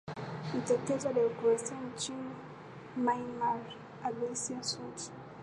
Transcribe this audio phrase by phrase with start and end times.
[0.57, 2.31] mtetezi wa demokrasia nchini
[2.97, 3.59] myanmar
[4.03, 5.11] anginsan suchi